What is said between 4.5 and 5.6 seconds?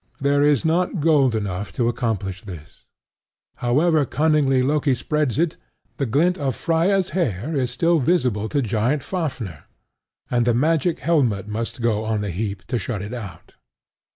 Loki spreads it,